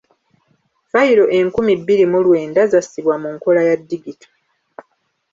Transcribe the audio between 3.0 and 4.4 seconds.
mu nkola ya digito.